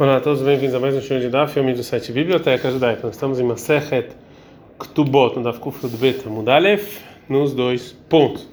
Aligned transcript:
Olá 0.00 0.16
a 0.16 0.20
todos, 0.20 0.40
bem-vindos 0.40 0.74
a 0.74 0.80
mais 0.80 0.96
um 0.96 1.02
show 1.02 1.20
de 1.20 1.28
Daf, 1.28 1.52
filme 1.52 1.74
do 1.74 1.82
site 1.82 2.10
Biblioteca 2.10 2.70
Judaica. 2.70 3.02
Nós 3.02 3.16
estamos 3.16 3.38
em 3.38 3.42
Masechet 3.42 4.08
Ktubot, 4.78 5.36
no 5.36 5.42
Daf 5.42 5.60
Kufrud 5.60 5.94
Bet 5.98 6.26
Mudalef, 6.26 7.02
nos 7.28 7.52
dois 7.52 7.94
pontos. 8.08 8.48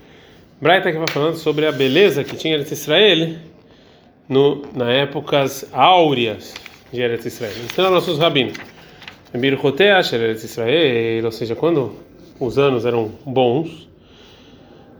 Braita 0.59 0.91
que 0.91 0.97
vai 0.97 1.07
falando 1.07 1.35
sobre 1.35 1.65
a 1.65 1.71
beleza 1.71 2.21
que 2.25 2.35
tinha 2.35 2.55
Eretz 2.55 2.73
Israel 2.73 3.37
no, 4.27 4.61
na 4.75 4.91
épocas 4.91 5.69
áureas 5.71 6.53
de 6.91 6.99
Eretz 6.99 7.25
Israel. 7.25 7.53
Então, 7.71 7.91
nossos 7.91 8.19
rabinos. 8.19 8.57
Birchotea, 9.33 10.01
Eretz 10.01 10.43
Israel, 10.43 11.23
ou 11.23 11.31
seja, 11.31 11.55
quando 11.55 11.93
os 12.41 12.57
anos 12.57 12.85
eram 12.85 13.09
bons, 13.25 13.87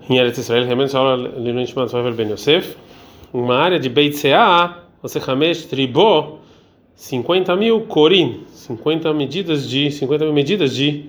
em 0.10 0.18
Eretz 0.18 0.38
Israel, 0.38 0.64
realmente, 0.64 0.96
a 0.96 1.00
aula 1.00 1.28
Lilun 1.38 1.66
Shmat 1.66 1.92
Ben 2.16 2.32
Yosef, 2.32 2.78
uma 3.34 3.58
área 3.58 3.78
de 3.78 3.90
Beit 3.90 4.16
Seah, 4.16 4.87
você 5.08 5.22
Hamesh 5.26 5.66
tribou 5.66 6.40
50 6.96 7.56
mil 7.56 7.82
corim, 7.82 8.42
50 8.52 9.14
medidas 9.14 9.70
de 9.70 9.90
50 9.90 10.26
mil 10.26 10.34
medidas 10.34 10.76
de 10.76 11.06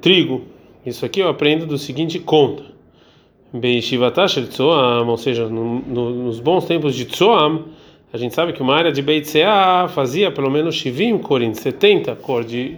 trigo. 0.00 0.42
Isso 0.84 1.06
aqui 1.06 1.20
eu 1.20 1.28
aprendo 1.28 1.66
do 1.66 1.78
seguinte 1.78 2.18
conta. 2.18 2.64
Beishivatash 3.52 4.46
Tzoam, 4.48 5.08
ou 5.08 5.16
seja, 5.16 5.48
no, 5.48 5.80
no, 5.80 6.10
nos 6.10 6.38
bons 6.38 6.66
tempos 6.66 6.94
de 6.94 7.06
Tzoam, 7.06 7.64
a 8.12 8.18
gente 8.18 8.34
sabe 8.34 8.52
que 8.52 8.60
uma 8.60 8.74
área 8.74 8.92
de 8.92 9.00
Beit 9.00 9.26
Seah 9.26 9.88
fazia 9.88 10.30
pelo 10.30 10.50
menos 10.50 10.74
Shivim 10.74 11.16
corim, 11.18 11.54
70 11.54 12.14
cor 12.16 12.44
de 12.44 12.76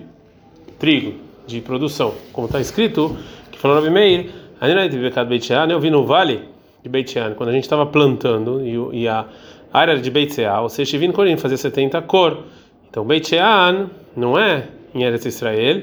trigo, 0.78 1.14
de 1.46 1.60
produção. 1.60 2.14
Como 2.32 2.46
está 2.46 2.60
escrito, 2.60 3.16
que 3.50 3.58
falou 3.58 3.78
Rabi 3.78 3.90
Meir, 3.90 4.30
né, 4.60 5.74
eu 5.74 5.80
vi 5.80 5.90
no 5.90 6.04
vale 6.04 6.42
de 6.82 6.88
Beit 6.88 7.12
quando 7.36 7.48
a 7.48 7.52
gente 7.52 7.64
estava 7.64 7.84
plantando 7.84 8.64
e, 8.64 9.02
e 9.02 9.08
a 9.08 9.26
área 9.72 9.98
de 9.98 10.10
Beit 10.10 10.34
Seah, 10.34 10.60
ou 10.60 10.68
seja, 10.68 10.90
Shivim 10.90 11.12
Korim 11.12 11.36
fazia 11.36 11.56
70 11.56 12.02
cor. 12.02 12.44
Então 12.88 13.04
Beit 13.04 13.28
Shean 13.28 13.88
não 14.16 14.38
é 14.38 14.64
em 14.94 15.02
Eretz 15.02 15.26
Israel. 15.26 15.82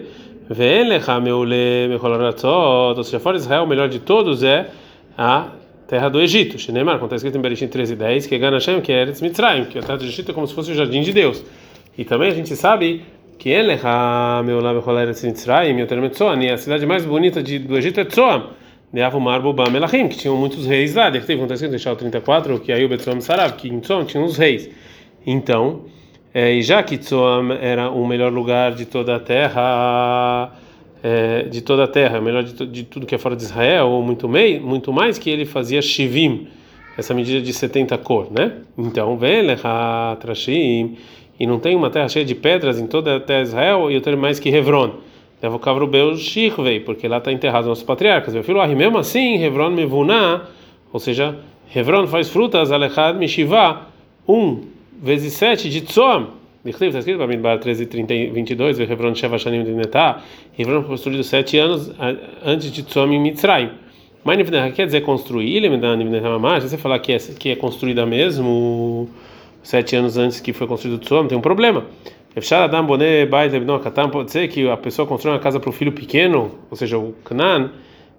Ou 0.49 0.55
seja, 3.03 3.19
fora 3.19 3.37
Israel, 3.37 3.63
o 3.63 3.67
melhor 3.67 3.89
de 3.89 3.99
todos 3.99 4.43
é 4.43 4.69
a 5.17 5.47
terra 5.87 6.09
do 6.09 6.21
Egito. 6.21 6.57
Shinemar, 6.57 6.95
como 6.95 7.07
está 7.07 7.17
escrito 7.17 7.37
em 7.37 7.41
Bereshit 7.41 7.69
13 7.69 7.95
10, 7.95 8.27
que 8.27 8.35
é 8.35 8.37
Ganashem, 8.37 8.79
que 8.81 8.91
é 8.91 9.01
Eretz 9.01 9.21
Mitzrayim, 9.21 9.65
que 9.65 9.77
a 9.77 9.81
terra 9.81 9.97
do 9.97 10.05
Egito 10.05 10.31
é 10.31 10.33
como 10.33 10.47
se 10.47 10.53
fosse 10.53 10.71
o 10.71 10.75
jardim 10.75 11.01
de 11.01 11.11
Deus. 11.11 11.43
E 11.97 12.05
também 12.05 12.29
a 12.29 12.33
gente 12.33 12.55
sabe 12.55 13.03
que 13.37 13.49
Elecha, 13.49 14.41
meu 14.45 14.61
lá, 14.61 14.71
Eretz 15.01 15.21
Mitzrayim, 15.23 15.73
meu 15.73 15.85
a 15.85 16.57
cidade 16.57 16.85
mais 16.85 17.05
bonita 17.05 17.43
de, 17.43 17.59
do 17.59 17.77
Egito 17.77 17.99
é 17.99 18.05
Tzoam. 18.05 18.51
Neavu 18.91 19.19
Marbo 19.19 19.53
Melachim, 19.69 20.07
que 20.07 20.17
tinham 20.17 20.37
muitos 20.37 20.65
reis 20.65 20.95
lá. 20.95 21.09
Deve 21.09 21.25
ter 21.25 21.33
acontecido 21.33 21.71
deixar 21.71 21.91
o 21.91 21.95
34, 21.95 22.59
que 22.59 22.71
aí 22.71 22.85
o 22.85 22.89
Betzom 22.89 23.19
Sarav, 23.19 23.53
que 23.53 23.67
em 23.67 23.79
Tzom 23.79 24.05
tinha 24.05 24.23
uns 24.23 24.37
reis. 24.37 24.69
Então, 25.25 25.81
é, 26.33 26.53
e 26.53 26.61
já 26.61 26.81
que 26.81 26.97
Tzom 26.97 27.51
era 27.59 27.91
o 27.91 28.07
melhor 28.07 28.31
lugar 28.31 28.73
de 28.73 28.85
toda 28.85 29.15
a 29.15 29.19
terra, 29.19 30.53
é, 31.03 31.43
de 31.43 31.61
toda 31.61 31.83
a 31.83 31.87
terra, 31.87 32.21
melhor 32.21 32.43
de, 32.43 32.65
de, 32.65 32.83
tudo 32.83 33.05
que 33.05 33.13
é 33.13 33.17
fora 33.17 33.35
de 33.35 33.43
Israel, 33.43 33.87
ou 33.87 34.01
muito, 34.01 34.29
mei, 34.29 34.59
muito 34.59 34.93
mais, 34.93 35.17
que 35.17 35.29
ele 35.29 35.45
fazia 35.45 35.81
Shivim, 35.81 36.47
essa 36.97 37.13
medida 37.13 37.41
de 37.41 37.53
70 37.53 37.97
cor, 37.97 38.31
né? 38.31 38.53
Então, 38.77 39.17
Velecha 39.17 40.15
Trashim, 40.19 40.97
e 41.39 41.45
não 41.45 41.59
tem 41.59 41.75
uma 41.75 41.89
terra 41.89 42.07
cheia 42.07 42.25
de 42.25 42.33
pedras 42.33 42.79
em 42.79 42.87
toda 42.87 43.17
a 43.17 43.19
terra 43.19 43.43
de 43.43 43.49
Israel, 43.49 43.91
e 43.91 43.95
eu 43.95 44.01
tenho 44.01 44.17
mais 44.17 44.39
que 44.39 44.49
Hevron. 44.49 44.95
Leva 45.41 45.55
o 45.55 45.59
Kavrubeu 45.59 46.15
Shirvei, 46.15 46.79
porque 46.79 47.07
lá 47.07 47.17
está 47.17 47.31
enterrado 47.31 47.67
nossos 47.67 47.83
patriarcas. 47.83 48.33
Meu 48.33 48.43
filho, 48.43 48.65
mesmo 48.75 48.97
assim, 48.97 49.43
Hebron 49.43 49.69
Mevuná, 49.69 50.47
ou 50.91 50.99
seja, 50.99 51.37
Hebron 51.75 52.07
faz 52.07 52.29
frutas, 52.29 52.71
Alechad 52.71 53.17
Mishiva, 53.17 53.87
um 54.27 54.61
vezes 55.01 55.33
sete 55.33 55.69
de 55.69 55.81
Tzoam. 55.81 56.29
Está 56.65 56.85
escrito 56.85 57.17
para 57.17 57.27
Midbar 57.27 57.59
13, 57.59 57.85
30, 57.85 58.33
22, 58.33 58.79
Hebron 58.79 59.15
Sheva 59.15 59.37
Shanim 59.37 59.63
de 59.63 59.71
Netá. 59.71 60.21
Hebron 60.57 60.81
foi 60.81 60.89
construído 60.89 61.23
sete 61.23 61.57
anos 61.57 61.91
antes 62.43 62.71
de 62.71 62.83
Tzoam 62.83 63.13
em 63.13 63.19
Mitzrayim. 63.19 63.69
Mas 64.23 64.37
quer 64.75 64.85
dizer 64.85 65.01
construir, 65.01 65.61
se 65.61 66.69
você 66.69 66.77
falar 66.77 66.99
que 66.99 67.13
é, 67.13 67.17
que 67.17 67.49
é 67.51 67.55
construída 67.55 68.05
mesmo, 68.05 69.07
sete 69.63 69.95
anos 69.95 70.17
antes 70.17 70.41
que 70.41 70.51
foi 70.51 70.67
construído 70.67 70.99
Tzoam, 70.99 71.27
tem 71.27 71.37
um 71.37 71.41
problema. 71.41 71.85
Pode 74.11 74.31
ser 74.31 74.47
que 74.47 74.69
a 74.69 74.77
pessoa 74.77 75.07
constrói 75.07 75.33
uma 75.33 75.39
casa 75.39 75.59
para 75.59 75.69
o 75.69 75.73
filho 75.73 75.91
pequeno, 75.91 76.51
ou 76.69 76.77
seja, 76.77 76.97
o 76.97 77.13
Canaan, 77.23 77.71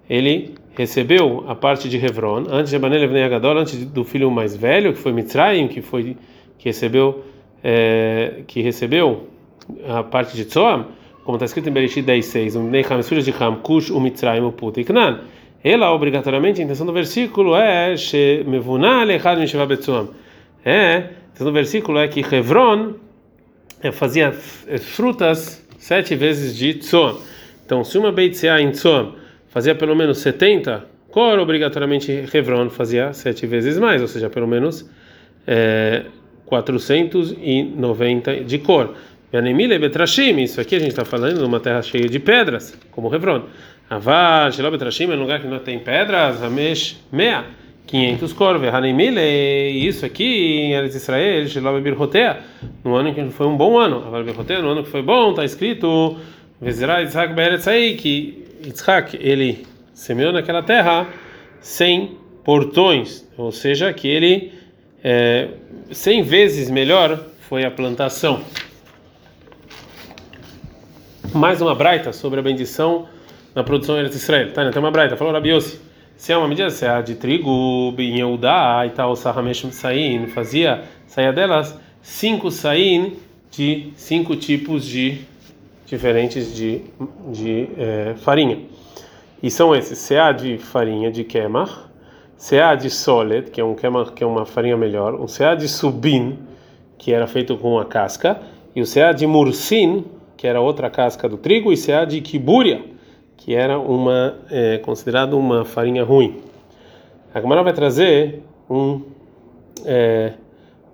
ele 0.09 0.55
recebeu 0.75 1.45
a 1.47 1.55
parte 1.55 1.87
de 1.87 1.97
Hebron 1.97 2.45
antes 2.49 2.69
de 2.69 2.75
Abanel 2.75 3.25
Agadol, 3.25 3.57
antes 3.57 3.85
do 3.85 4.03
filho 4.03 4.29
mais 4.29 4.55
velho, 4.55 4.93
que 4.93 4.99
foi 4.99 5.13
Mitzrayim, 5.13 5.67
que 5.67 5.81
foi 5.81 6.17
que 6.57 6.69
recebeu 6.69 7.23
é, 7.63 8.43
que 8.47 8.61
recebeu 8.61 9.27
a 9.87 10.03
parte 10.03 10.35
de 10.35 10.45
Tzoam, 10.45 10.87
como 11.23 11.35
está 11.35 11.45
escrito 11.45 11.69
em 11.69 11.71
Bereshit 11.71 12.03
10:6, 12.03 12.55
um 12.55 12.69
Necham, 12.69 13.01
filhos 13.03 13.23
de 13.25 13.31
Ham, 13.31 13.57
Kush, 13.57 13.89
o 13.89 13.99
Mitzrayim, 13.99 14.41
o 14.41 14.51
Put 14.51 14.79
e 14.79 14.83
Canaan. 14.83 15.21
Ela 15.63 15.93
obrigatoriamente 15.93 16.61
a 16.61 16.63
intenção 16.63 16.85
do 16.85 16.93
versículo 16.93 17.55
é 17.55 17.95
Shemevunah 17.95 19.03
lechad 19.03 19.39
mishavah 19.39 19.65
betzoam. 19.65 20.09
É, 20.63 20.73
a 20.73 20.97
intenção 21.31 21.47
do 21.47 21.53
versículo 21.53 21.99
é 21.99 22.07
que 22.07 22.21
Hebron 22.21 22.93
fazia 23.91 24.31
frutas 24.31 25.65
sete 25.77 26.15
vezes 26.15 26.55
de 26.55 26.73
tzoam. 26.75 27.19
Então, 27.65 27.83
se 27.83 27.97
uma 27.97 28.11
beitzeá 28.11 28.61
em 28.61 28.71
tzoam 28.71 29.15
fazia 29.49 29.73
pelo 29.75 29.95
menos 29.95 30.19
70 30.19 30.85
cor, 31.11 31.39
obrigatoriamente 31.39 32.25
Hebron 32.33 32.69
fazia 32.69 33.13
sete 33.13 33.47
vezes 33.47 33.77
mais, 33.79 34.01
ou 34.01 34.07
seja, 34.07 34.29
pelo 34.29 34.47
menos 34.47 34.89
é, 35.47 36.05
490 36.45 38.43
de 38.43 38.57
cor. 38.59 38.93
Yanemile 39.31 39.77
betrashim, 39.77 40.39
isso 40.41 40.59
aqui 40.59 40.75
a 40.75 40.79
gente 40.79 40.89
está 40.89 41.05
falando 41.05 41.37
de 41.37 41.43
uma 41.43 41.59
terra 41.59 41.81
cheia 41.81 42.09
de 42.09 42.19
pedras, 42.19 42.77
como 42.91 43.13
Hebron. 43.13 43.43
Avá, 43.89 44.49
Shelo 44.51 44.71
betrashim 44.71 45.11
é 45.11 45.15
um 45.15 45.19
lugar 45.19 45.39
que 45.39 45.47
não 45.47 45.59
tem 45.59 45.79
pedras, 45.79 46.41
Hamesh 46.43 46.99
mea. 47.11 47.45
500 47.89 48.33
corvos. 48.33 48.67
Hanemile, 48.69 49.19
isso 49.87 50.05
aqui 50.05 50.59
em 50.59 50.73
Eretz 50.73 50.95
Israel, 50.95 51.47
Shiloh 51.47 51.81
Birhotea, 51.81 52.39
no 52.83 52.95
ano 52.95 53.13
que 53.13 53.29
foi 53.31 53.47
um 53.47 53.57
bom 53.57 53.79
ano. 53.79 54.03
Aval 54.05 54.23
Birhotea, 54.23 54.61
no 54.61 54.69
ano 54.69 54.83
que 54.83 54.89
foi 54.89 55.01
bom, 55.01 55.31
está 55.31 55.43
escrito, 55.43 56.15
Vezerá 56.61 56.99
Yitzhak 56.99 57.33
Beretz 57.33 57.67
aí, 57.67 57.95
que 57.95 58.45
Yitzhak, 58.63 59.17
ele 59.19 59.65
semeou 59.93 60.31
naquela 60.31 60.61
terra 60.61 61.07
sem 61.61 62.15
portões, 62.43 63.27
ou 63.35 63.51
seja, 63.51 63.91
que 63.91 64.07
ele, 64.07 64.53
é, 65.03 65.49
100 65.91 66.23
vezes 66.23 66.69
melhor 66.69 67.19
foi 67.41 67.65
a 67.65 67.71
plantação. 67.71 68.41
Mais 71.33 71.59
uma 71.59 71.73
braita 71.73 72.13
sobre 72.13 72.39
a 72.39 72.43
bendição 72.43 73.07
na 73.55 73.63
produção 73.63 73.97
Eretz 73.97 74.15
Israel. 74.15 74.51
Tá, 74.53 74.63
né? 74.63 74.71
tem 74.71 74.79
uma 74.79 74.91
braita, 74.91 75.17
falou 75.17 75.33
Rabiossi. 75.33 75.88
Se 76.19 76.33
é 76.33 76.37
uma 76.37 76.49
medida, 76.49 76.69
se 76.69 76.85
é 76.85 77.01
de 77.01 77.15
trigo, 77.15 77.95
Eudá 77.97 78.85
e 78.85 78.89
tal, 78.89 79.15
Sahamesh 79.15 79.65
Sain, 79.71 80.27
fazia, 80.27 80.83
saia 81.07 81.31
delas. 81.31 81.79
Cinco 82.01 82.51
sain 82.51 83.13
de 83.49 83.93
cinco 83.95 84.35
tipos 84.35 84.85
de 84.85 85.21
diferentes 85.85 86.53
de, 86.53 86.81
de 87.31 87.69
é, 87.77 88.15
farinha. 88.17 88.59
E 89.41 89.49
são 89.49 89.73
esses: 89.73 90.05
CA 90.09 90.33
de 90.33 90.57
farinha 90.57 91.09
de 91.09 91.23
kemach, 91.23 91.85
CA 92.37 92.75
de 92.75 92.89
solet, 92.89 93.49
que 93.49 93.61
é 93.61 93.63
um 93.63 93.73
kemach, 93.73 94.11
que 94.11 94.21
é 94.21 94.27
uma 94.27 94.45
farinha 94.45 94.75
melhor, 94.75 95.15
um 95.15 95.25
CA 95.25 95.55
de 95.55 95.69
subin, 95.69 96.37
que 96.97 97.13
era 97.13 97.27
feito 97.27 97.55
com 97.55 97.79
a 97.79 97.85
casca, 97.85 98.41
e 98.75 98.81
o 98.81 98.85
CA 98.85 99.13
de 99.13 99.25
mursin, 99.25 100.03
que 100.35 100.45
era 100.45 100.59
outra 100.59 100.89
casca 100.89 101.29
do 101.29 101.37
trigo, 101.37 101.71
e 101.71 101.77
CA 101.77 102.03
de 102.03 102.19
kiburia 102.19 102.98
que 103.39 103.55
era 103.55 103.79
uma 103.79 104.37
é, 104.51 104.81
uma 105.31 105.63
farinha 105.63 106.03
ruim. 106.03 106.41
A 107.33 107.39
Gemara 107.39 107.63
vai 107.63 107.73
trazer 107.73 108.43
um 108.69 109.01
é, 109.85 110.33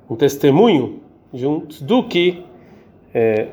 um 0.10 0.16
testemunho 0.16 1.02
de 1.34 1.48
um 1.48 1.62
tzduki, 1.62 2.46
é, 3.14 3.47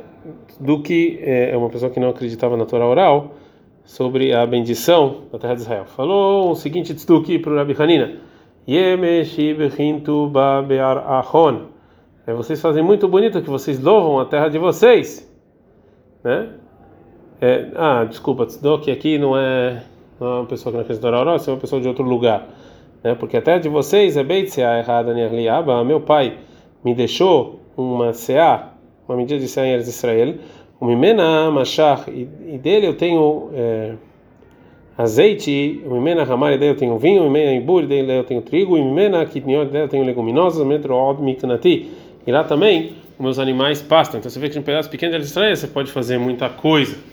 tzduki 0.49 1.19
é, 1.23 1.51
é 1.53 1.57
uma 1.57 1.71
pessoa 1.71 1.91
que 1.91 1.99
não 1.99 2.11
acreditava 2.11 2.55
na 2.57 2.67
Torá 2.67 2.87
oral 2.87 3.35
sobre 3.83 4.35
a 4.35 4.47
bendição 4.47 5.23
da 5.33 5.39
terra 5.39 5.55
de 5.55 5.63
Israel. 5.63 5.87
Falou 5.87 6.51
o 6.51 6.55
seguinte 6.55 6.95
tzduki 6.95 7.39
para 7.39 7.51
o 7.53 7.57
Rabi 7.57 7.75
Hanina: 7.79 8.21
é, 12.27 12.35
vocês 12.35 12.61
fazem 12.61 12.83
muito 12.83 13.09
bonito 13.09 13.41
que 13.41 13.49
vocês 13.49 13.81
louvam 13.81 14.21
a 14.21 14.27
terra 14.27 14.49
de 14.49 14.59
vocês, 14.59 15.27
né? 16.23 16.62
É, 17.43 17.67
ah, 17.75 18.05
desculpa, 18.05 18.47
Tzedok 18.47 18.89
aqui 18.89 19.19
não 19.19 19.37
é, 19.37 19.83
não 20.21 20.27
é 20.29 20.35
uma 20.37 20.47
pessoa 20.47 20.73
que 20.73 20.79
não 20.79 20.87
na 20.89 21.01
Torá, 21.01 21.33
é 21.33 21.51
uma 21.51 21.57
pessoa 21.57 21.83
de 21.83 21.89
outro 21.89 22.05
lugar. 22.05 22.47
Né? 23.03 23.17
Porque 23.17 23.37
até 23.37 23.59
de 23.59 23.69
vocês 23.69 24.17
é 24.17 24.23
bem 24.23 24.47
CA 24.47 24.79
errada, 24.79 25.13
Nerliaba. 25.13 25.83
Meu 25.83 26.01
pai 26.01 26.39
me 26.85 26.95
deixou 26.95 27.59
uma 27.77 28.13
CA, 28.13 28.75
uma 29.09 29.17
medida 29.17 29.45
de 29.45 29.53
CA 29.53 29.67
em 29.67 29.75
Israel, 29.75 30.37
o 30.79 30.87
Mimena 30.87 31.51
Machar, 31.51 32.05
e 32.09 32.59
dele 32.59 32.87
eu 32.87 32.95
tenho 32.95 33.51
é, 33.55 33.95
azeite, 34.97 35.83
o 35.85 35.95
Mimena 35.95 36.23
Ramar, 36.23 36.57
dele 36.57 36.71
eu 36.71 36.77
tenho 36.77 36.97
vinho, 36.97 37.23
o 37.23 37.25
Mimena 37.25 37.57
Ibur, 37.57 37.89
dele 37.89 38.21
eu 38.21 38.25
tenho 38.25 38.41
trigo, 38.43 38.79
e 38.79 38.85
Mimena 38.85 39.27
Kitniot, 39.27 39.69
dele 39.69 39.87
eu 39.87 39.89
tenho 39.89 40.05
leguminosas, 40.05 40.65
Metro 40.65 40.95
Od 40.95 41.21
Miknati. 41.21 41.91
E 42.25 42.31
lá 42.31 42.45
também 42.45 42.93
meus 43.19 43.41
animais 43.41 43.83
pastam. 43.83 44.21
Então 44.21 44.31
você 44.31 44.39
vê 44.39 44.49
que 44.49 44.57
em 44.57 44.63
pedaços 44.63 44.89
pequenos 44.89 45.17
de 45.17 45.25
Israel 45.25 45.57
você 45.57 45.67
pode 45.67 45.91
fazer 45.91 46.19
muita 46.19 46.49
coisa. 46.49 47.11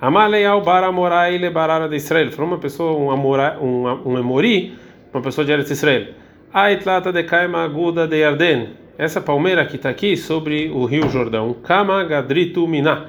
Amaleal 0.00 0.62
baramorai 0.62 1.36
lebarara 1.38 1.88
de 1.88 1.96
Israel. 1.96 2.30
Falou 2.32 2.52
uma 2.52 2.58
pessoa, 2.58 2.98
um, 2.98 3.10
amora, 3.10 3.58
um, 3.60 3.84
um 4.12 4.18
emori, 4.18 4.74
uma 5.12 5.22
pessoa 5.22 5.44
de 5.44 5.52
Eretz 5.52 5.70
Israel. 5.70 6.08
Aitlata 6.52 7.12
de 7.12 7.22
Kaima 7.22 7.62
Aguda 7.62 8.06
de 8.08 8.16
Yarden. 8.16 8.70
Essa 8.98 9.20
palmeira 9.20 9.64
que 9.66 9.76
está 9.76 9.88
aqui 9.88 10.16
sobre 10.16 10.70
o 10.70 10.84
rio 10.84 11.08
Jordão. 11.08 11.54
Kama 11.62 12.02
Gadritu 12.04 12.66
Miná. 12.66 13.06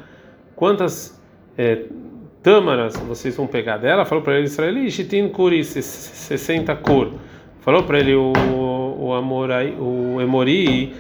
Quantas 0.56 1.20
é, 1.58 1.86
tâmaras 2.44 2.96
vocês 2.98 3.36
vão 3.36 3.48
pegar 3.48 3.78
dela? 3.78 4.06
Falou 4.06 4.24
para 4.24 4.36
ele 4.36 4.46
Israel, 4.46 4.90
Shitin 4.90 5.30
Kuri, 5.30 5.64
60 5.64 6.76
cor. 6.76 7.14
Falou 7.62 7.84
para 7.84 8.00
ele 8.00 8.16
o, 8.16 8.34
o, 9.00 9.14
Amorai, 9.14 9.76
o 9.80 10.20
Emori 10.22 10.94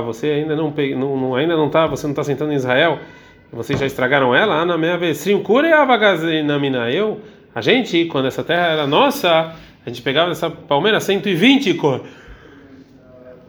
você 0.00 0.28
ainda 0.28 0.56
não, 0.56 0.72
não 0.96 1.34
ainda 1.34 1.56
não 1.56 1.68
tá, 1.68 1.86
você 1.86 2.06
não 2.06 2.12
está 2.12 2.24
sentando 2.24 2.52
em 2.52 2.56
Israel, 2.56 2.98
vocês 3.52 3.78
já 3.78 3.86
estragaram 3.86 4.34
ela? 4.34 4.54
Ana 4.54 4.78
meia 4.78 4.96
vesrim 4.96 5.42
mina. 6.58 6.90
Eu, 6.90 7.20
a 7.54 7.60
gente, 7.60 8.06
quando 8.06 8.26
essa 8.26 8.42
terra 8.42 8.68
era 8.68 8.86
nossa, 8.86 9.54
a 9.84 9.88
gente 9.88 10.00
pegava 10.00 10.30
essa 10.30 10.48
palmeira 10.48 11.00
120 11.00 11.74
cor. 11.74 12.02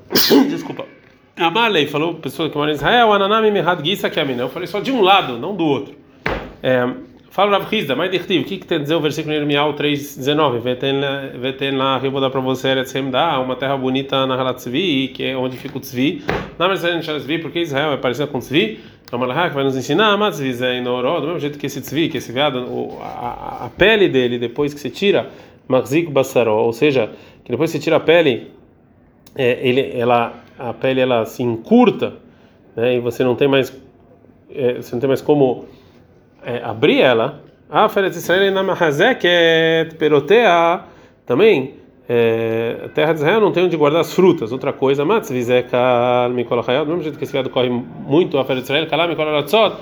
Desculpa. 0.50 0.86
Amalei 1.36 1.88
falou, 1.88 2.16
pessoa 2.16 2.50
que 2.50 2.56
mora 2.56 2.72
em 2.72 2.76
Israel, 2.76 3.12
ananami 3.12 3.50
mehad 3.50 3.84
gisa 3.84 4.10
que 4.10 4.19
Eu 4.19 4.50
falei 4.50 4.68
só 4.68 4.80
de 4.80 4.92
um 4.92 5.02
lado, 5.02 5.40
não 5.40 5.56
do 5.56 5.66
outro. 5.66 5.96
É, 6.62 6.88
Fala 7.33 7.57
Rav 7.57 7.74
Hizda, 7.74 7.95
diretivo, 7.95 8.44
o 8.44 8.45
que, 8.45 8.59
que 8.59 8.68
tem 8.68 8.77
a 8.77 8.81
dizer 8.81 8.94
o 8.94 9.01
versículo 9.01 9.33
Irmial 9.33 9.74
3,19? 9.74 10.59
Veten 11.39 11.71
lá, 11.75 12.00
eu 12.03 12.12
vou 12.12 12.21
dar 12.21 12.30
para 12.30 12.39
você, 12.39 12.75
uma 13.44 13.56
terra 13.56 13.75
bonita 13.75 14.27
na 14.27 14.35
Halatzvi, 14.35 15.07
que 15.07 15.24
é 15.24 15.35
onde 15.35 15.57
fica 15.57 15.75
o 15.75 15.81
Tzvi. 15.81 16.24
Na 16.59 16.68
verdade, 16.68 16.95
a 16.95 17.01
gente 17.01 17.39
porque 17.39 17.62
Israel 17.62 17.94
é 17.94 17.97
parecido 17.97 18.27
com 18.27 18.38
o 18.38 18.39
Tzvi. 18.39 18.81
Então, 19.03 19.18
Malachá, 19.18 19.50
que 19.50 19.56
vai 19.56 19.63
nos 19.63 19.75
ensinar, 19.75 20.15
mas 20.15 20.35
Tzvi 20.35 20.63
é 20.63 20.77
Inoró, 20.77 21.19
do 21.19 21.25
mesmo 21.25 21.39
jeito 21.39 21.57
que 21.57 21.65
esse 21.65 21.81
Tzvi, 21.81 22.07
que 22.07 22.19
esse 22.19 22.31
veado, 22.31 22.68
a, 23.01 23.65
a, 23.65 23.69
pele 23.75 24.07
dele, 24.09 24.38
depois 24.38 24.71
que 24.71 24.80
você 24.80 24.91
tira, 24.91 25.31
Magzik 25.68 26.12
Bassaró, 26.12 26.63
ou 26.63 26.71
seja, 26.71 27.09
que 27.44 27.50
depois 27.50 27.71
que 27.71 27.80
você 27.80 27.83
tira 27.83 27.95
a 27.95 28.00
pele, 28.00 28.51
é, 29.35 29.57
ele, 29.68 29.91
ela, 30.00 30.33
a 30.59 30.71
pele 30.71 31.01
ela 31.01 31.25
se 31.25 31.41
encurta, 31.41 32.13
né, 32.75 32.97
e 32.97 33.00
você 33.00 33.24
não 33.24 33.33
tem 33.33 33.47
mais, 33.47 33.75
é, 34.53 34.75
você 34.75 34.94
não 34.94 35.00
tem 35.00 35.07
mais 35.07 35.19
como 35.19 35.65
é, 36.45 36.62
abrir 36.63 37.01
ela, 37.01 37.42
a 37.69 37.90
Feret 37.90 38.16
Israel 38.16 38.51
na 38.51 38.62
Mahazeket 38.62 39.95
perotea 39.98 40.81
também. 41.25 41.75
É, 42.07 42.81
a 42.86 42.90
terra 42.90 43.13
de 43.13 43.19
Israel 43.19 43.40
não 43.40 43.51
tem 43.51 43.63
onde 43.63 43.78
guardar 43.78 44.01
as 44.01 44.13
frutas. 44.13 44.51
Outra 44.51 44.74
coisa, 44.74 45.06
Matz 45.06 45.31
Vizeka 45.31 46.30
Mikolachayot, 46.30 46.86
do 46.86 46.90
mesmo 46.90 47.04
jeito 47.04 47.18
que 47.18 47.24
esse 47.24 47.31
viado 47.31 47.50
corre 47.50 47.69
muito 47.69 48.38
a 48.38 48.45
Feret 48.45 48.63
Israel, 48.63 48.88
Kalam 48.88 49.07
Mikolaratzot, 49.07 49.78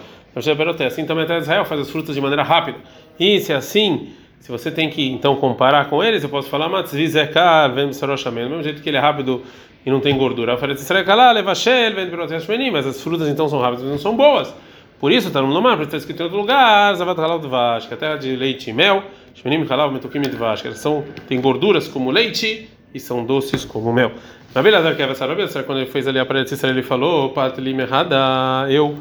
assim 0.85 1.05
também 1.05 1.23
a 1.23 1.27
terra 1.27 1.39
de 1.39 1.45
Israel 1.45 1.65
faz 1.65 1.81
as 1.81 1.89
frutas 1.89 2.15
de 2.15 2.21
maneira 2.21 2.43
rápida. 2.43 2.77
E 3.19 3.39
se 3.39 3.51
é 3.51 3.55
assim, 3.55 4.09
se 4.39 4.51
você 4.51 4.71
tem 4.71 4.89
que 4.89 5.11
então 5.11 5.35
comparar 5.35 5.89
com 5.89 6.03
eles, 6.03 6.23
eu 6.23 6.29
posso 6.29 6.49
falar 6.49 6.69
Matz 6.69 6.93
Vizeka 6.93 7.67
Vem 7.69 7.91
Saroshamen, 7.91 8.45
do 8.45 8.49
mesmo 8.51 8.63
jeito 8.63 8.81
que 8.81 8.89
ele 8.89 8.97
é 8.97 9.01
rápido 9.01 9.41
e 9.85 9.89
não 9.89 9.99
tem 9.99 10.15
gordura. 10.17 10.53
A 10.53 10.57
Feret 10.57 10.79
Israel 10.79 11.03
Kalam 11.03 11.33
Levashel 11.33 11.93
Vem 11.93 12.71
mas 12.71 12.85
as 12.85 13.01
frutas 13.01 13.27
então 13.27 13.49
são 13.49 13.59
rápidas 13.59 13.83
e 13.83 13.87
não 13.87 13.97
são 13.97 14.15
boas. 14.15 14.53
Por 15.01 15.11
isso, 15.11 15.29
está 15.29 15.41
no 15.41 15.47
Lomar, 15.47 15.77
porque 15.77 15.85
está 15.85 15.97
escrito 15.97 16.19
em 16.19 16.23
outro 16.25 16.37
lugar, 16.37 16.93
Zavat 16.93 17.19
Halal 17.19 17.39
Dvash, 17.39 17.87
que 17.87 17.93
é 17.95 17.97
a 17.97 17.99
terra 17.99 18.15
de 18.17 18.35
leite 18.35 18.69
e 18.69 18.73
mel, 18.73 19.01
Shmenim 19.33 19.65
Halal 19.67 19.91
Metukim 19.91 20.21
Dvash, 20.21 20.61
que 20.61 20.71
são, 20.75 21.03
tem 21.27 21.41
gorduras 21.41 21.87
como 21.87 22.11
leite 22.11 22.69
e 22.93 22.99
são 22.99 23.25
doces 23.25 23.65
como 23.65 23.91
mel. 23.91 24.11
Na 24.53 24.61
verdade, 24.61 24.95
que 24.95 25.01
é 25.01 25.63
quando 25.63 25.79
ele 25.79 25.89
fez 25.89 26.07
ali 26.07 26.19
a 26.19 26.25
parede 26.25 26.55
de 26.55 26.67
ele 26.67 26.83
falou, 26.83 27.29
Patlim 27.29 27.79
errada, 27.79 28.71
eu, 28.71 28.95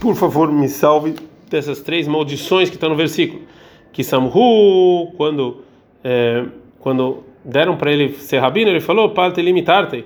por 0.00 0.16
favor, 0.16 0.50
me 0.50 0.68
salve 0.68 1.14
dessas 1.48 1.80
três 1.80 2.08
maldições 2.08 2.68
que 2.68 2.74
estão 2.74 2.88
no 2.88 2.96
versículo. 2.96 3.42
Que 3.92 4.02
Samhu, 4.02 5.12
quando, 5.16 5.62
é, 6.02 6.44
quando 6.80 7.22
deram 7.44 7.76
para 7.76 7.92
ele 7.92 8.14
ser 8.14 8.38
rabino, 8.40 8.68
ele 8.68 8.80
falou, 8.80 9.10
Patlim 9.10 9.62
Tartei, 9.62 10.04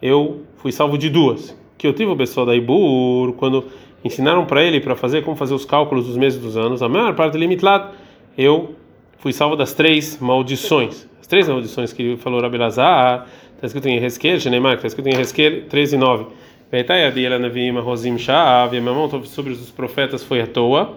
eu 0.00 0.44
fui 0.56 0.72
salvo 0.72 0.96
de 0.96 1.10
duas. 1.10 1.54
Que 1.76 1.86
eu 1.86 1.92
tive 1.92 2.10
o 2.10 2.16
pessoal 2.16 2.46
da 2.46 2.54
Ibur, 2.54 3.34
quando 3.34 3.66
ensinaram 4.04 4.44
para 4.46 4.62
ele 4.62 4.80
para 4.80 4.96
fazer 4.96 5.22
como 5.22 5.36
fazer 5.36 5.54
os 5.54 5.64
cálculos 5.64 6.06
dos 6.06 6.16
meses 6.16 6.40
dos 6.40 6.56
anos. 6.56 6.82
A 6.82 6.88
maior 6.88 7.14
parte 7.14 7.34
dele 7.34 7.46
mitlat, 7.46 7.92
eu 8.36 8.74
fui 9.18 9.32
salvo 9.32 9.56
das 9.56 9.72
três 9.74 10.18
maldições. 10.20 11.08
As 11.20 11.26
três 11.26 11.48
maldições 11.48 11.92
que 11.92 12.16
falou 12.16 12.40
Rabi 12.40 12.58
Lazar, 12.58 13.26
está 13.54 13.66
escrito 13.66 13.88
em 13.88 14.02
Ezequiel, 14.02 14.40
Shenemar, 14.40 14.74
está 14.74 14.86
escrito 14.86 15.08
em 15.08 15.20
Ezequiel 15.20 15.66
13 15.68 15.96
e 15.96 15.98
9. 15.98 16.26
Veitayadi 16.70 17.24
ela 17.24 17.38
navim 17.38 17.70
rosim 17.72 18.16
shav, 18.16 18.76
a 18.76 18.80
minha 18.80 18.94
mão 18.94 19.10
sobre 19.24 19.52
os 19.52 19.70
profetas 19.70 20.22
foi 20.22 20.40
à 20.40 20.46
toa, 20.46 20.96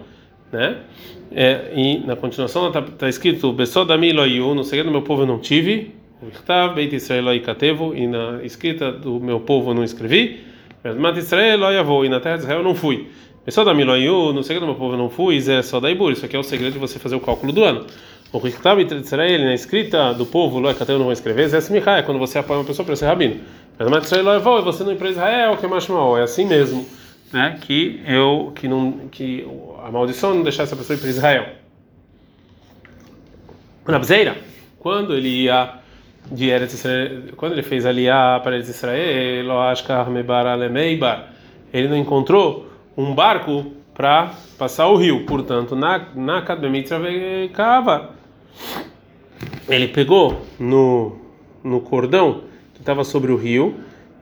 né? 0.52 0.78
É, 1.32 1.72
e 1.74 1.98
na 2.06 2.14
continuação 2.14 2.68
está 2.68 2.80
tá 2.80 3.08
escrito 3.08 3.52
Besodami 3.52 4.12
loiu, 4.12 4.54
no 4.54 4.62
segredo 4.62 4.86
do 4.86 4.92
meu 4.92 5.02
povo 5.02 5.22
eu 5.22 5.26
não 5.26 5.40
tive, 5.40 5.92
e 7.96 8.06
na 8.06 8.40
escrita 8.44 8.92
do 8.92 9.18
meu 9.20 9.40
povo 9.40 9.70
eu 9.70 9.74
não 9.74 9.82
escrevi. 9.82 10.53
Mas 10.98 11.16
Israel 11.16 11.84
vou 11.84 12.04
e 12.04 12.08
na 12.10 12.20
terra 12.20 12.36
de 12.36 12.42
Israel 12.42 12.58
eu 12.58 12.64
não 12.64 12.74
fui. 12.74 13.08
Só 13.48 13.64
da 13.64 13.74
Miloiu, 13.74 14.32
no 14.32 14.42
segredo 14.42 14.66
do 14.66 14.66
meu 14.66 14.74
povo 14.74 14.96
não 14.96 15.08
fui, 15.08 15.38
é 15.50 15.62
só 15.62 15.80
da 15.80 15.90
Ibur. 15.90 16.12
Isso 16.12 16.24
aqui 16.24 16.36
é 16.36 16.38
o 16.38 16.42
segredo 16.42 16.74
de 16.74 16.78
você 16.78 16.98
fazer 16.98 17.14
o 17.14 17.20
cálculo 17.20 17.52
do 17.52 17.64
ano. 17.64 17.86
O 18.32 18.38
Riktab 18.38 18.82
Israel, 18.82 19.44
na 19.44 19.54
escrita 19.54 20.12
do 20.12 20.26
povo, 20.26 20.58
Loi 20.58 20.74
eu 20.88 20.98
não 20.98 21.04
vou 21.04 21.12
escrever, 21.12 21.48
Zé 21.48 21.58
Smichai, 21.58 22.00
é 22.00 22.02
quando 22.02 22.18
você 22.18 22.38
apoia 22.38 22.58
uma 22.58 22.66
pessoa 22.66 22.84
para 22.84 22.96
ser 22.96 23.06
rabino. 23.06 23.40
Mas 23.78 24.04
Israel 24.06 24.40
vou 24.40 24.58
e 24.58 24.62
você 24.62 24.82
não 24.82 24.92
ir 24.92 24.96
para 24.96 25.10
Israel, 25.10 25.56
que 25.56 25.64
é 25.64 25.68
mais 25.68 25.86
mal. 25.88 26.18
É 26.18 26.22
assim 26.22 26.46
mesmo, 26.46 26.86
né? 27.32 27.58
Que 27.60 28.02
eu, 28.06 28.52
que 28.54 28.66
não, 28.66 29.08
que 29.10 29.46
a 29.84 29.90
maldição 29.90 30.34
não 30.34 30.42
deixar 30.42 30.64
essa 30.64 30.76
pessoa 30.76 30.96
ir 30.96 31.00
para 31.00 31.10
Israel. 31.10 31.46
Rabzeira, 33.86 34.36
quando 34.78 35.14
ele 35.14 35.28
ia 35.28 35.83
de 36.30 36.48
Eretz 36.48 36.74
Israel, 36.74 37.22
quando 37.36 37.52
ele 37.52 37.62
fez 37.62 37.84
ali 37.84 38.08
a 38.08 38.40
para 38.42 38.56
Eretz 38.56 38.70
Israel, 38.70 39.44
ele 41.72 41.88
não 41.88 41.96
encontrou 41.96 42.68
um 42.96 43.14
barco 43.14 43.72
para 43.94 44.32
passar 44.58 44.88
o 44.88 44.96
rio, 44.96 45.24
portanto, 45.26 45.76
na 45.76 46.08
na 46.14 46.42
Cava, 47.52 48.10
ele 49.68 49.88
pegou 49.88 50.42
no 50.58 51.16
no 51.62 51.80
cordão 51.80 52.42
que 52.74 52.80
estava 52.80 53.04
sobre 53.04 53.32
o 53.32 53.36
rio 53.36 53.74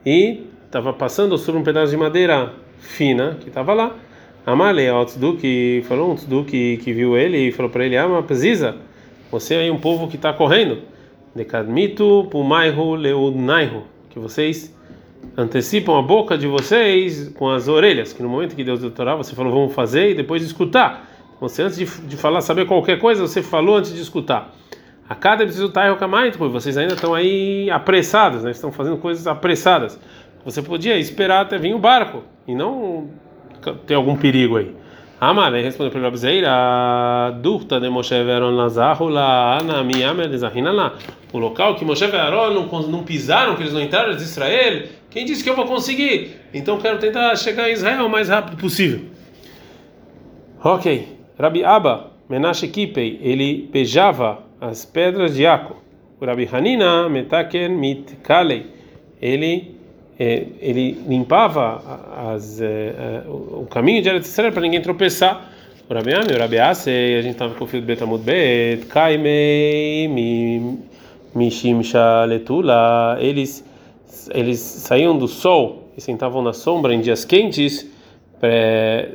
e 0.05 0.43
estava 0.65 0.93
passando 0.93 1.37
sobre 1.37 1.59
um 1.59 1.63
pedaço 1.63 1.91
de 1.91 1.97
madeira 1.97 2.53
fina 2.79 3.37
que 3.39 3.49
estava 3.49 3.73
lá. 3.73 3.95
Amale, 4.45 4.89
o 4.89 5.05
tzeduk, 5.05 5.83
falou 5.87 6.11
um 6.11 6.43
que, 6.43 6.77
que 6.77 6.91
viu 6.91 7.17
ele 7.17 7.47
e 7.47 7.51
falou 7.51 7.71
para 7.71 7.85
ele: 7.85 7.95
Ah, 7.95 8.07
mas 8.07 8.25
precisa, 8.25 8.75
você 9.31 9.55
é 9.55 9.71
um 9.71 9.79
povo 9.79 10.07
que 10.07 10.17
está 10.17 10.33
correndo 10.33 10.92
Dekadmitu 11.35 12.27
pumaihu 12.29 12.95
leudnaihu, 12.95 13.83
que 14.09 14.19
vocês 14.19 14.75
antecipam 15.37 15.97
a 15.97 16.01
boca 16.01 16.37
de 16.37 16.47
vocês 16.47 17.29
com 17.29 17.49
as 17.49 17.67
orelhas, 17.67 18.13
que 18.13 18.21
no 18.21 18.29
momento 18.29 18.55
que 18.55 18.63
Deus 18.63 18.81
deu 18.81 18.91
Torá, 18.91 19.15
você 19.15 19.33
falou 19.35 19.51
vamos 19.51 19.73
fazer 19.73 20.11
e 20.11 20.13
depois 20.13 20.43
escutar. 20.43 21.09
Você 21.39 21.63
antes 21.63 21.77
de, 21.77 21.85
de 21.85 22.15
falar 22.17 22.41
saber 22.41 22.65
qualquer 22.65 22.99
coisa, 22.99 23.21
você 23.21 23.41
falou 23.41 23.77
antes 23.77 23.93
de 23.93 24.01
escutar. 24.01 24.53
A 25.09 25.15
cada 25.15 25.43
preciso 25.43 25.67
estar 25.67 25.97
pois 26.37 26.51
vocês 26.51 26.77
ainda 26.77 26.93
estão 26.93 27.13
aí 27.13 27.69
apressados, 27.69 28.43
né? 28.43 28.51
Estão 28.51 28.71
fazendo 28.71 28.97
coisas 28.97 29.27
apressadas. 29.27 29.99
Você 30.45 30.61
podia 30.61 30.97
esperar 30.97 31.41
até 31.41 31.57
vir 31.57 31.73
o 31.73 31.79
barco 31.79 32.23
e 32.47 32.55
não 32.55 33.09
ter 33.85 33.95
algum 33.95 34.15
perigo 34.15 34.57
aí. 34.57 34.73
Amar, 35.29 35.53
ele 35.53 35.63
respondeu 35.63 35.91
para 35.91 36.01
o 36.01 36.03
Rabzeira, 36.03 37.31
Durta 37.41 37.79
de 37.79 37.89
Moshe 37.89 38.23
Veron 38.23 38.51
Lazahu 38.51 39.07
la 39.09 39.57
ana 39.57 39.83
miyamer 39.83 40.29
lá. 40.73 40.93
O 41.31 41.39
local 41.39 41.75
que 41.75 41.85
Moshe 41.85 42.03
Aaron 42.03 42.67
não, 42.89 43.03
pisaram, 43.03 43.55
que 43.55 43.63
eles 43.63 43.73
não 43.73 43.81
entraram 43.81 44.15
de 44.15 44.21
Israel, 44.21 44.83
quem 45.09 45.25
disse 45.25 45.43
que 45.43 45.49
eu 45.49 45.55
vou 45.55 45.65
conseguir? 45.65 46.39
Então 46.53 46.77
quero 46.77 46.99
tentar 46.99 47.35
chegar 47.35 47.69
em 47.69 47.73
Israel 47.73 48.05
o 48.05 48.09
mais 48.09 48.27
rápido 48.29 48.57
possível. 48.57 49.01
Ok. 50.63 51.07
Rabi 51.39 51.63
Abba, 51.63 52.11
Menashe 52.29 52.67
Kipei, 52.67 53.19
ele 53.21 53.69
beijava 53.71 54.39
as 54.59 54.85
pedras 54.85 55.35
de 55.35 55.45
Aco. 55.45 55.81
O 56.19 56.25
Rabi 56.25 56.47
Hanina, 56.51 57.07
Metaken 57.09 57.69
Mit 57.69 58.15
Kalei, 58.23 58.65
ele 59.21 59.72
ele 60.59 61.03
limpava 61.07 61.81
as, 62.33 62.61
é, 62.61 63.23
o 63.27 63.65
caminho 63.69 64.01
de 64.01 64.09
Eretz 64.09 64.29
Israel 64.29 64.51
para 64.51 64.61
ninguém 64.61 64.81
tropeçar. 64.81 65.51
O 65.89 65.93
Rabi 65.93 66.13
Ami, 66.13 66.33
o 66.33 66.39
Rabi 66.39 66.59
Ase, 66.59 66.89
a 66.89 67.21
gente 67.21 67.33
estava 67.33 67.53
com 67.55 67.65
o 67.65 67.67
filho 67.67 67.83
do 67.83 67.85
Betamud 67.85 68.23
Bet, 68.23 68.85
Kaimei, 68.85 70.07
Mishim 71.35 71.83
Shaletula, 71.83 73.17
eles, 73.19 73.65
eles 74.33 74.59
saíam 74.59 75.17
do 75.17 75.27
sol 75.27 75.91
e 75.97 76.01
sentavam 76.01 76.41
na 76.41 76.53
sombra 76.53 76.93
em 76.93 77.01
dias 77.01 77.25
quentes, 77.25 77.87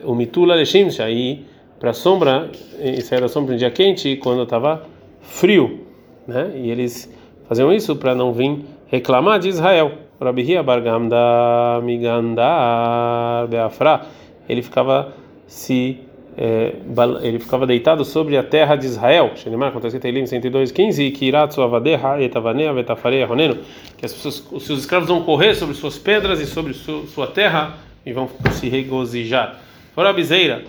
o 0.05 0.15
Mitula 0.15 0.55
Leshimsha, 0.55 1.05
aí 1.05 1.45
para 1.79 1.91
a 1.91 1.95
sombra, 1.95 2.51
e 2.81 3.01
saíam 3.01 3.23
da 3.23 3.29
sombra 3.29 3.55
em 3.55 3.59
dia 3.59 3.71
quente 3.71 4.17
quando 4.17 4.43
estava 4.43 4.87
frio, 5.21 5.87
né? 6.27 6.51
E 6.55 6.71
eles 6.71 7.11
faziam 7.49 7.73
isso 7.73 7.97
para 7.97 8.15
não 8.15 8.33
vir 8.33 8.65
reclamar 8.89 9.39
de 9.39 9.49
Israel. 9.49 10.08
Rabihia 10.21 10.63
Bargamda 10.63 11.81
Migandar 11.83 13.47
Beafra, 13.49 14.03
ele 14.49 14.63
ficava 14.63 15.13
se 15.47 16.01
é, 16.41 16.75
ele 17.23 17.41
ficava 17.41 17.67
deitado 17.67 18.05
sobre 18.05 18.37
a 18.37 18.45
terra 18.45 18.77
de 18.77 18.87
Israel. 18.87 19.33
Shenimar, 19.35 19.71
acontece 19.71 19.97
em 19.97 20.01
Teilim 20.01 20.23
102:15 20.23 21.01
e 21.01 21.11
Kiratsu 21.11 21.61
Avadeha 21.63 22.23
etavanea 22.23 22.73
vetafareia 22.73 23.27
roneno, 23.27 23.59
que 23.97 24.07
as 24.07 24.13
pessoas, 24.13 24.47
os 24.53 24.65
seus 24.65 24.79
escravos 24.81 25.09
vão 25.09 25.23
correr 25.25 25.55
sobre 25.57 25.75
suas 25.75 25.99
pedras 25.99 26.41
e 26.41 26.47
sobre 26.47 26.75
sua 26.75 27.27
terra 27.27 27.75
e 28.07 28.13
vão 28.13 28.29
se 28.53 28.69
regozijar. 28.69 29.59
Fora 29.97 30.13
Bizeira, 30.13 30.63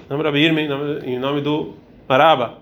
em 1.06 1.20
nome 1.20 1.41
do 1.41 1.75
Maraba. 2.08 2.56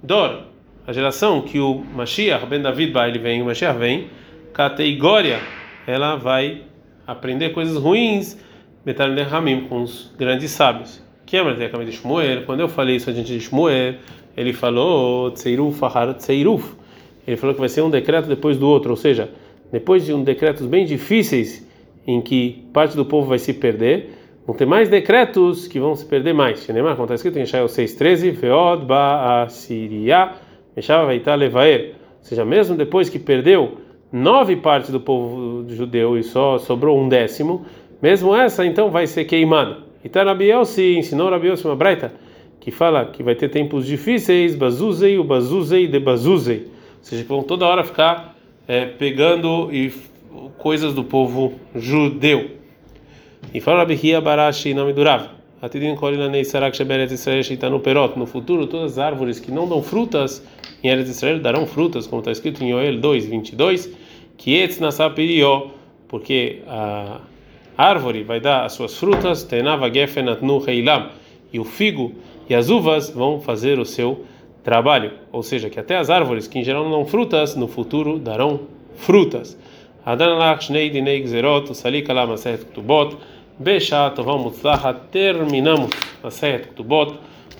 Dor, 0.00 0.42
a 0.86 0.92
geração 0.92 1.42
que 1.42 1.58
o 1.58 1.82
Mashiach 1.96 2.46
ben 2.46 2.62
David 2.62 2.96
ele 2.96 3.18
vem, 3.18 3.42
o 3.42 3.46
Mashiach 3.46 3.76
vem, 3.76 4.06
categoria, 4.52 5.40
ela 5.86 6.16
vai 6.16 6.62
aprender 7.06 7.50
coisas 7.50 7.76
ruins, 7.76 8.36
metal 8.84 9.08
Ramim, 9.28 9.66
com 9.68 9.82
os 9.82 10.12
grandes 10.18 10.50
sábios. 10.50 11.02
Que 11.24 11.36
é 11.36 11.42
de 11.84 11.92
Shmuel, 11.92 12.44
quando 12.44 12.60
eu 12.60 12.68
falei 12.68 12.96
isso 12.96 13.10
a 13.10 13.12
gente 13.12 13.32
de 13.32 13.40
Shmuel, 13.40 13.96
ele 14.36 14.52
falou 14.52 15.30
Tseiruf 15.32 15.84
Ahar 15.84 16.14
Tseiruf. 16.14 16.74
Ele 17.26 17.36
falou 17.36 17.54
que 17.54 17.60
vai 17.60 17.68
ser 17.68 17.82
um 17.82 17.90
decreto 17.90 18.28
depois 18.28 18.56
do 18.56 18.68
outro, 18.68 18.90
ou 18.90 18.96
seja, 18.96 19.30
depois 19.72 20.04
de 20.04 20.12
um 20.12 20.22
decretos 20.22 20.66
bem 20.66 20.84
difíceis 20.84 21.66
em 22.06 22.20
que 22.20 22.64
parte 22.72 22.96
do 22.96 23.04
povo 23.04 23.28
vai 23.28 23.38
se 23.38 23.52
perder, 23.52 24.12
vão 24.46 24.54
ter 24.54 24.66
mais 24.66 24.88
decretos 24.88 25.66
que 25.66 25.80
vão 25.80 25.96
se 25.96 26.06
perder 26.06 26.32
mais. 26.32 26.62
Shenemar, 26.62 26.94
como 26.94 27.04
está 27.04 27.16
escrito 27.16 27.38
em 27.38 27.42
Ishael 27.42 27.66
6:13, 27.66 28.30
Veod 28.30 28.84
ba 28.84 29.42
Asiria, 29.42 30.32
Meshava 30.76 31.06
Vaitá 31.06 31.34
Levaer. 31.34 31.94
Ou 32.18 32.24
seja, 32.24 32.44
mesmo 32.44 32.76
depois 32.76 33.08
que 33.08 33.18
perdeu 33.18 33.78
nove 34.16 34.56
partes 34.56 34.90
do 34.90 34.98
povo 34.98 35.64
judeu 35.68 36.16
e 36.18 36.22
só 36.22 36.58
sobrou 36.58 36.98
um 36.98 37.08
décimo, 37.08 37.66
mesmo 38.00 38.34
essa 38.34 38.64
então 38.64 38.90
vai 38.90 39.06
ser 39.06 39.24
queimada. 39.24 39.78
E 40.02 40.18
Rabiel 40.18 40.64
se 40.64 40.96
ensinou 40.96 41.30
Rabiel 41.30 41.54
uma 41.64 41.76
braita 41.76 42.12
que 42.60 42.70
fala 42.70 43.04
que 43.04 43.22
vai 43.22 43.34
ter 43.34 43.48
tempos 43.48 43.86
difíceis, 43.86 44.54
bazuzei, 44.54 45.18
o 45.18 45.24
bazuzei 45.24 45.86
de 45.86 46.00
bazuzei. 46.00 46.66
Ou 46.98 47.02
seja, 47.02 47.22
que 47.22 47.28
vão 47.28 47.42
toda 47.42 47.66
hora 47.66 47.84
ficar 47.84 48.36
é, 48.66 48.86
pegando 48.86 49.68
e 49.72 49.92
coisas 50.58 50.94
do 50.94 51.04
povo 51.04 51.52
judeu. 51.74 52.50
E 53.52 53.60
fala 53.60 53.80
Rabihia 53.80 54.20
Barashi 54.20 54.74
nome 54.74 54.92
Rav. 54.92 55.28
Atidin 55.62 55.96
Sheberet 56.72 57.12
Israel. 57.12 57.42
No 58.16 58.26
futuro, 58.26 58.66
todas 58.66 58.92
as 58.92 58.98
árvores 58.98 59.40
que 59.40 59.50
não 59.50 59.68
dão 59.68 59.82
frutas 59.82 60.42
em 60.82 60.88
Eretz 60.88 61.08
Israel 61.08 61.40
darão 61.40 61.66
frutas, 61.66 62.06
como 62.06 62.20
está 62.20 62.30
escrito 62.30 62.62
em 62.62 62.70
Yoel 62.70 62.98
2, 63.00 63.26
22. 63.26 64.05
Kietz 64.36 64.78
Nasapirio, 64.80 65.70
porque 66.08 66.62
a 66.66 67.20
árvore 67.76 68.22
vai 68.22 68.40
dar 68.40 68.64
as 68.64 68.72
suas 68.72 68.96
frutas, 68.96 69.42
tenava 69.42 69.92
gefenatnu 69.92 70.62
heilam, 70.66 71.10
e 71.52 71.58
o 71.58 71.64
figo 71.64 72.12
e 72.48 72.54
as 72.54 72.68
uvas 72.68 73.10
vão 73.10 73.40
fazer 73.40 73.78
o 73.78 73.84
seu 73.84 74.24
trabalho. 74.62 75.12
Ou 75.32 75.42
seja, 75.42 75.70
que 75.70 75.80
até 75.80 75.96
as 75.96 76.10
árvores 76.10 76.46
que 76.46 76.58
em 76.58 76.64
geral 76.64 76.84
não 76.84 76.90
dão 76.90 77.06
frutas, 77.06 77.56
no 77.56 77.68
futuro 77.68 78.18
darão 78.18 78.60
frutas. 78.96 79.58
Adanalach 80.04 80.64
shnei 80.64 80.90
dinei 80.90 81.20
gzerot, 81.20 81.74
salika 81.74 82.12
la 82.12 82.26
maset 82.26 82.64
ktubot, 82.64 83.16
besha 83.58 84.10
tovam 84.10 84.38
mutzlaha, 84.38 84.94
terminamos 84.94 85.90
maset 86.22 86.68
ktubot. 86.68 87.14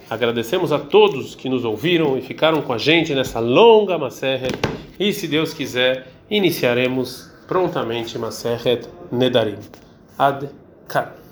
Agradecemos 0.08 0.70
a 0.70 0.78
todos 0.78 1.34
que 1.34 1.48
nos 1.48 1.64
ouviram 1.64 2.16
e 2.16 2.22
ficaram 2.22 2.62
com 2.62 2.72
a 2.72 2.78
gente 2.78 3.12
nessa 3.12 3.40
longa 3.40 3.98
Maseret. 3.98 4.54
E 5.00 5.12
se 5.12 5.26
Deus 5.26 5.52
quiser, 5.52 6.06
iniciaremos 6.28 7.30
prontamente 7.46 8.18
Maseret 8.18 8.88
Nedarim. 9.10 9.58
Ad 10.18 10.48
Kar. 10.88 11.25